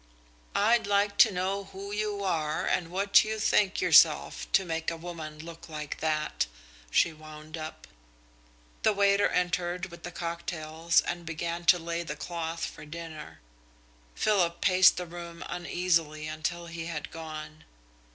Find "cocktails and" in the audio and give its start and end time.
10.09-11.23